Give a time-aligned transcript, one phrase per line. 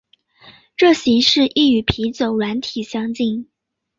[0.75, 3.51] 这形式亦与啤酒软体相近。